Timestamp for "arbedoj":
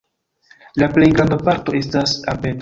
2.35-2.59